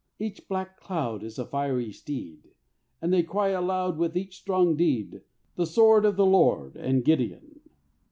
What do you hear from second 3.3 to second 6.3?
aloud With each strong deed, "The sword of the